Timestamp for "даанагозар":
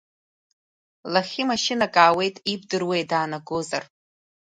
3.09-3.83